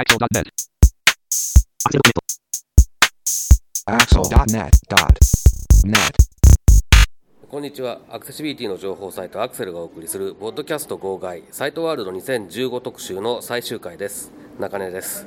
[0.00, 0.48] Axel.net.
[3.84, 4.80] Axel.net.net.
[7.50, 15.26] こんにちはアクセシビリティの情報サイトアクセルがお送りするポッドキャスト号外サイトワールド2015特集の最終回です中根です、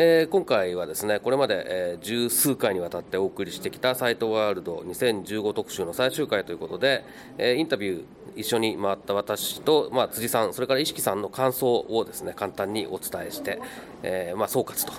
[0.00, 7.04] えー今回はですねこれまで、えー十数回にわたってお送りしてきたサイトワールド2015特集の最終回ということで、
[7.36, 8.04] えーインタビュー
[8.36, 13.60] 一緒に回った私と、まあ、辻さんそれから石木さんの感想をですね簡単にお伝えして、
[14.04, 14.92] えーまあ、総括と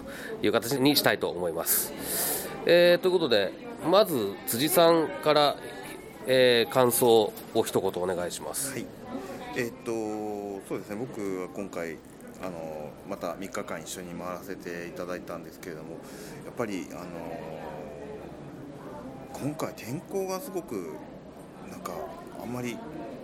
[0.45, 3.53] いう形にしたいと思います、えーということで
[3.89, 5.55] まず辻さんから
[6.27, 8.73] えー感想を一言お願いします。
[8.73, 8.85] はい、
[9.55, 9.91] えっと
[10.67, 10.97] そうですね。
[10.97, 11.95] 僕は今回
[12.41, 15.91] あのまた3日間一緒に回らせていただいたんですけれども
[16.45, 17.03] やっぱりあの
[19.33, 20.95] 今回天候がすごく
[21.69, 21.91] なんか
[22.41, 22.77] あんまり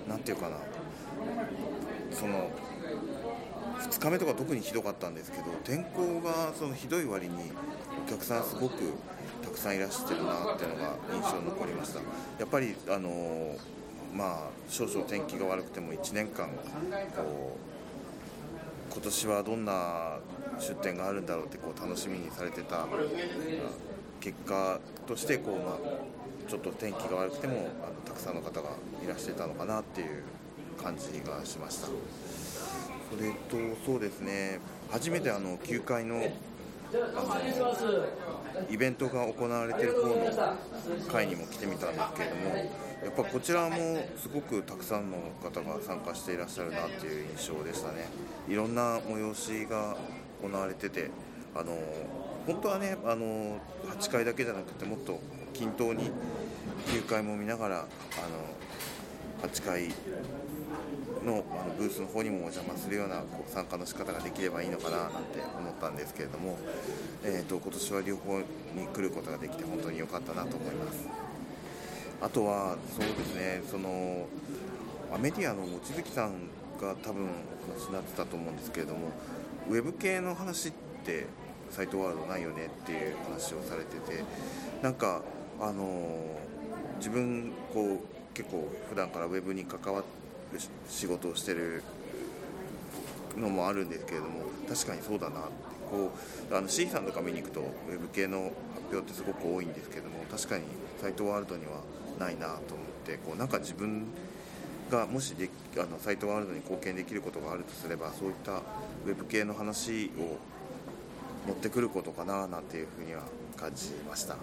[0.07, 0.57] なんていうかな
[2.11, 2.49] その
[3.79, 7.51] 2日目とか特にひどかったんですけど天候がそのひどい割に
[8.05, 8.93] お客さんすごく
[9.43, 11.99] たくさんいらしてるなっていうのが印象に残りました。
[11.99, 13.55] やっぱりあの
[14.13, 16.49] まあ少々天気が悪くても1年間
[17.15, 17.74] こう
[18.95, 20.19] 今年はどんな
[20.57, 22.85] 出店があるんだろうってこう楽しみにされてた
[24.21, 28.69] 結果としてこう、まあ、ちょっと天気が悪くてもあのたくさんの方が
[29.03, 30.23] いらしてたのかなっていう
[30.81, 31.87] 感じがしました。
[31.87, 36.23] それとそうですね初めてあの9階の
[38.69, 40.15] イベントが行われている方の
[41.11, 43.75] 会にも来てみたんですけれどもやっぱこちらも
[44.17, 48.07] すごくたくさんの方が参加していらっしゃるなっていう印象でしたね。
[48.47, 49.95] いろんな催しが
[50.41, 51.11] 行われてて
[51.53, 51.77] あの
[52.47, 53.59] 本当はねあの
[53.99, 55.19] 8階だけじゃなくてもっと
[55.53, 56.11] 均等に
[56.87, 57.81] 9階も見ながらあ
[59.43, 59.89] の8階
[61.25, 66.57] のあのブースの方にもお邪魔するようなこう参加の仕方ができればいいのかななんて思ったんですけれども、
[67.23, 68.45] えー、と今年は両方に
[68.93, 71.07] 来ることができて本当に良かったなと思います。
[72.21, 74.27] あとはそうですねその
[75.13, 76.31] アメディアの望月さん
[76.81, 79.09] が多分お話になってたと思うんですけれども
[79.69, 80.71] ウェブ系の話っ
[81.05, 81.27] て
[81.69, 84.23] サイトワールドないよねっていう話をされてて
[84.81, 85.21] なんか
[85.59, 86.19] あの
[86.97, 87.99] 自分こう
[88.33, 90.14] 結構普段からウェブに関わるし
[90.87, 91.83] 仕事をしてる
[93.37, 96.11] のもあるんですけれども確かにそうだなってこ
[96.51, 100.63] うあの C さんとか見に行くとウェブ系の発表ってすごく多いんですけども確かに
[101.01, 101.81] サイトワールドには
[102.19, 104.05] ないなと思ってこうなんか自分
[104.89, 110.37] がもしであのサイトワールドに貢献できることがあるとすればそういったウェブ系の話を
[111.47, 113.23] 持ってくることかななんていうふうには
[113.55, 114.37] 感じました。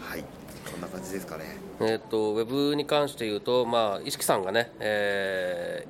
[0.00, 0.24] はい。
[0.70, 1.44] こんな感じですかね。
[1.80, 5.86] えーっとウェブに関して言うと、まあ、石木さんがね、え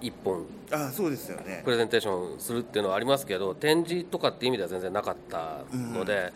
[0.00, 1.62] ー、1本あそうですよね。
[1.64, 6.32] プレゼンテーションするっていうのはありますけど展示とかっていう意味では全然なかったので,、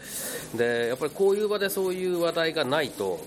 [0.55, 3.19] でやっぱりこういう場でそういう話題がないと、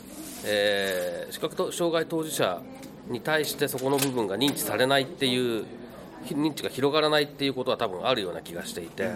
[0.45, 2.61] えー視覚と障害当事者
[3.07, 5.65] に対してそこの部分が認知されないっていう
[6.25, 9.09] ひ認知が広がらないっていうことは多分あるような気がしていて、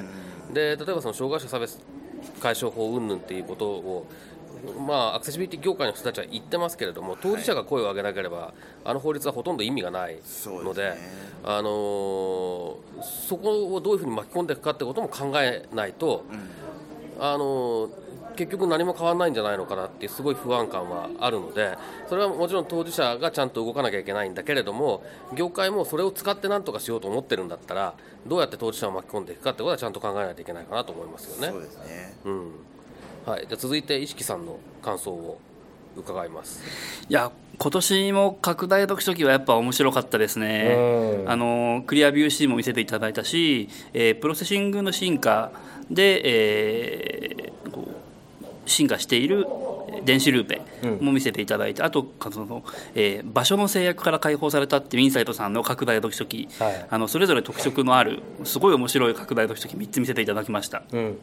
[0.54, 1.80] で例えばその障害者差別
[2.40, 4.08] 解消法云々っていうことを
[4.88, 8.54] まあ、アクセシビリティ業界の人たちは言ってますけれども当事者が声を上げなければ、
[8.86, 10.16] あの法律はほとんど意味がない
[10.46, 11.12] のでですね。
[11.44, 12.76] あのー
[13.28, 16.24] そこをどういうふうに巻き込んでいくかってことも考えないと、
[17.20, 17.90] あのー
[18.36, 21.78] 結局何も変わらないんじゃないのかなっていうすごい不安感はあるので
[22.10, 25.04] それはもちろん当事者がちゃんと動かなきゃいけないんだけれども
[25.36, 27.94] 業界もそれを使って何とかしようと思ってるんだったら
[28.26, 31.50] どうやって当事者を巻き込んでいくかってことはちゃんと考えないといけないかなと思いますよね。
[31.52, 32.18] そうですね。
[32.26, 32.52] うん
[33.26, 35.40] はい、じゃあ続いて石木さんの感想を
[35.96, 36.62] 伺います。
[37.08, 41.24] いや今年も拡大読書機はやっぱ面白かったですね。
[41.28, 45.52] あのクリアビュー C も見せていただいたし、えープロセッシングの進化
[45.90, 47.54] で、えー
[48.66, 49.46] 進化している
[50.06, 50.62] 電子ルーペ
[51.02, 52.64] も見せていただいて、あとその、
[52.96, 60.84] えー場所の制約から解放されたっていうインサイトさんの拡大読書機、はいあのそれぞれ特色のあるすごい面白い拡大読書機3つ見せていただきました。
[60.92, 61.18] うん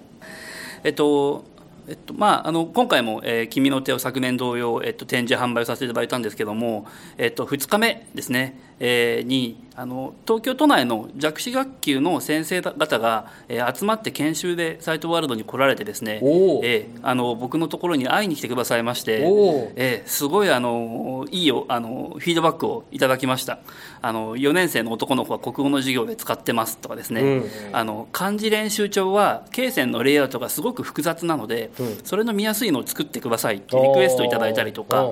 [0.84, 1.44] えっと
[1.88, 6.86] えっとまあ、あの今回も、えー君の手を昨年同様、えっと、展示販売をさせていただいたんですけども、
[7.18, 19.20] えっと、2日目ですね、にあの東京都内の弱視学級の先生方が、えー集まって研修でサイトワールドに来られてですね、えーあの僕のところに会いに来てくださいまして
[19.76, 23.58] えーすごいあのいいよあのフィードバックをいただきました。
[24.02, 31.70] あの4年生の男の子は国語の授業で使ってますとかですね、うんあの漢字練習帳は罫線のレイアウトがすごく複雑なので、
[32.04, 35.06] それの見やすいのを作ってくださいってリクエストいただいたりとか。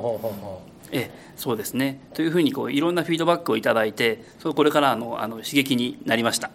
[0.93, 2.01] ええそうですね。
[2.15, 6.51] というふうにこういろんなフィードバックをいただいてそれこれからあのあの刺激になりました。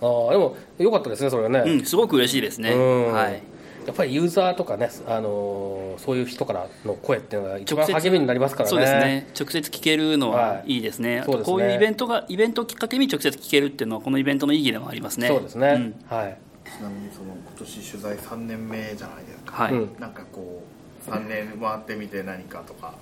[0.00, 3.12] うああでも良かったですねそれはね、うん、すごく嬉しいですね、うん。
[3.12, 3.42] はい、
[3.86, 8.70] やっぱりユーザーとかね、あのーそういう人からの声っていうのが一番直接励みになりますからね。
[8.70, 9.26] そうですね。
[9.38, 10.74] 直接聞けるのははい。
[10.74, 11.44] いいですね、あそうですね。
[11.46, 15.26] とこういうイベントがイベントをきっかけに直接聞けるっていうのはこのイベントの意義でもありますね。
[15.26, 15.94] そうですね、ん。
[16.08, 16.38] はい。
[16.64, 19.96] ちなみにその今年取材3年目じゃないですか、はい、うん。
[19.98, 20.62] なんかこ
[21.06, 22.94] う3年回ってみて何かとか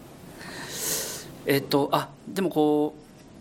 [1.46, 2.94] えっとあでもこ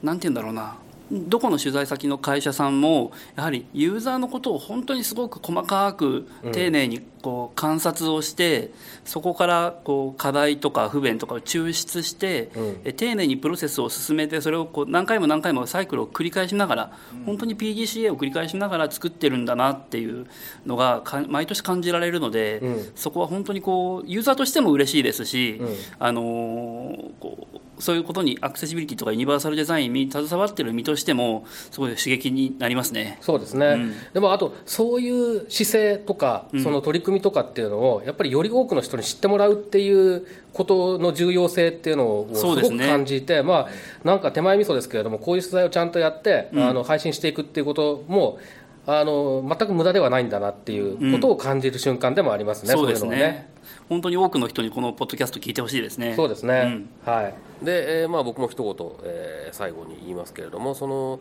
[0.03, 0.77] うなんて言うんだろうな。
[1.11, 8.71] どこの取材先の会社さんもやはりユーザーのことを本当にすごく細かく丁寧にこう観察をして、
[9.03, 12.51] そこからこう課題とか不便とかを抽出して、
[12.85, 16.91] う丁寧にプロセスを進めてそれをこう何回も何回もサイクルを繰り返しながら、
[17.25, 20.27] 本当に PDCA を繰り返しながら作ってるんだなっていう
[20.67, 22.91] のがか毎年感じられるので、うん。
[22.95, 25.75] そこは本当にこうユーザーとしても嬉しいですし、うん。
[25.97, 33.17] あのーこうそういうことにアクセシビリティとかユニバーサルデザインに携わってる身としてもすごい刺激になりますね。
[33.21, 33.93] そうですね、うん。
[34.13, 36.63] でもあとそういう姿勢とか、うん。
[36.63, 43.69] その取り組みとかっていうのをやっぱりより多くの人に知ってもらうっていうことの重要性っていうのをすごく感じて、まあ
[44.03, 46.63] なんか手前味噌ですけれどもこういう取材をちゃんとやって、うん。
[46.63, 48.39] あの配信していくっていうことも
[48.87, 53.49] あの全く無駄ではないんだなっていうことを感じる瞬間でもありますね、そうですね
[53.89, 56.15] 本当に多くの人にこのポッドキャスト聞いてほしいですね。
[56.15, 57.23] そうですね、は
[57.61, 57.65] い。
[57.65, 61.19] で、で、えーまあ、僕も一言、えー最後に言いますけれどもその、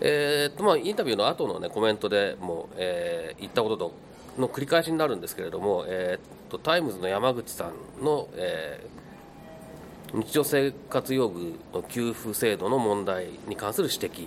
[0.00, 3.94] えーっとまあ、インタビューの後のねコメントでも、えー言ったことと
[4.38, 6.20] の繰り返しになるんですけれども、えーっ
[6.50, 7.70] とタイムズの山口さ
[8.00, 9.02] んの、えー
[10.14, 14.26] 日常生活用具の給付制度の問題に関する指摘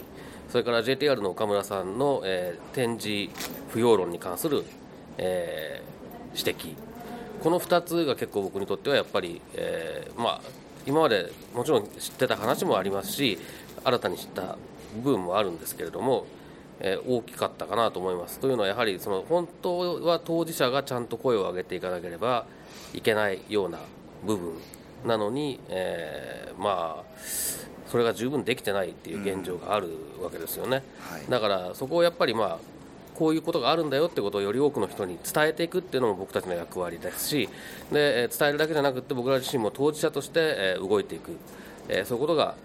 [0.49, 3.31] それから JTR の岡村さんの、えー点字
[3.69, 4.63] 不要論に関する、
[5.17, 6.75] えー指摘
[7.41, 10.41] この2つが結構僕にとってはやっぱり、えーまあ、
[10.85, 13.37] 今までもちろん知ってた話もありますし
[13.83, 14.57] 新たに知った
[15.03, 16.25] 部分もあるんですけれども、
[16.79, 18.39] えー大きかったかなと思います。
[18.39, 22.45] というのはやはりその本当は当事者がちゃんと声を上げていかなければ
[22.93, 23.79] いけないような
[24.25, 24.53] 部分
[25.05, 27.15] なのに、えーまあ
[27.87, 29.89] それが十分できてないっていう現状がある
[30.21, 30.81] わけですよね。
[30.99, 32.74] はいだからそこをやっぱりまあ
[33.15, 37.49] こういうことがあるんだよってことをより多くの人に伝えていくっていうのも僕たちの役割ですし
[37.91, 41.31] でえー伝えるだけじゃなくて僕ら自身も当事者としてえー動いていく、
[41.87, 42.55] えーそういうことが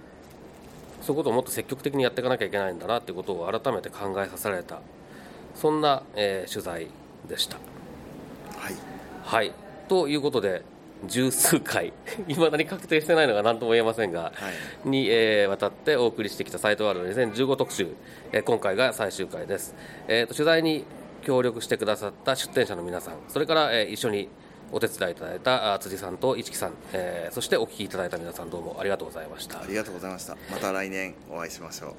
[1.02, 4.80] そういうことをもっと積極的にやっていかなきゃいけないんだなっていうことを改めて考えさせられた。
[5.54, 6.88] そんな、えー取材
[7.28, 7.56] でした。
[8.58, 8.74] はい。
[9.24, 9.52] はい。
[9.88, 10.62] ということで
[11.06, 11.92] 十数回。
[12.28, 14.32] いまだに確定してないのが何とも言えませんが、は
[14.84, 14.88] い。
[14.88, 17.88] に、えーわたってお送りしてきたサイトワールド2015特集、
[18.32, 19.74] えー今回が最終回です、
[20.08, 20.84] えーと取材に
[21.22, 24.28] 協力してくださった出展者の皆さんそれから、えー一緒に
[24.72, 29.58] お手伝いいただいたあ辻さんと市木さん、えーそしてお聞きいただいた皆さんどうもありがとうございました。
[29.60, 30.36] ありがとうございました。
[30.50, 31.94] また来年お会いしましょう。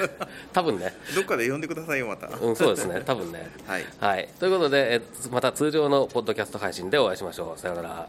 [0.54, 3.02] 多分ね、どっかで呼んでくださいよまた、うん、そうですね。
[3.04, 3.50] 多分ね。
[3.66, 3.84] はい。
[4.00, 7.60] はい、ということで、えーまた通常のポッドキャスト配信でお会いしましょう。
[7.60, 8.08] さようなら